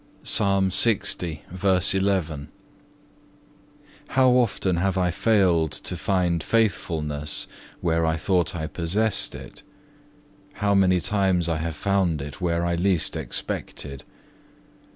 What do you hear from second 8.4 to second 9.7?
I possessed it.